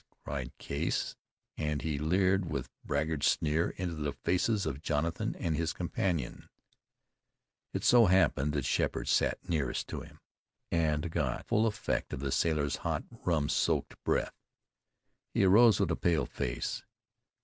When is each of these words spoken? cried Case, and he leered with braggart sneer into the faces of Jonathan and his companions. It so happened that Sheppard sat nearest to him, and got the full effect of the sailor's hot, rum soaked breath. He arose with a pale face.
cried 0.25 0.51
Case, 0.57 1.15
and 1.57 1.83
he 1.83 1.99
leered 1.99 2.49
with 2.49 2.71
braggart 2.83 3.23
sneer 3.23 3.69
into 3.69 3.93
the 3.93 4.13
faces 4.13 4.65
of 4.65 4.81
Jonathan 4.81 5.35
and 5.35 5.55
his 5.55 5.73
companions. 5.73 6.45
It 7.71 7.83
so 7.83 8.07
happened 8.07 8.53
that 8.53 8.65
Sheppard 8.65 9.07
sat 9.07 9.47
nearest 9.47 9.87
to 9.89 10.01
him, 10.01 10.19
and 10.71 11.11
got 11.11 11.37
the 11.37 11.43
full 11.43 11.67
effect 11.67 12.13
of 12.13 12.19
the 12.19 12.31
sailor's 12.31 12.77
hot, 12.77 13.03
rum 13.11 13.47
soaked 13.47 13.93
breath. 14.03 14.33
He 15.35 15.43
arose 15.43 15.79
with 15.79 15.91
a 15.91 15.95
pale 15.95 16.25
face. 16.25 16.81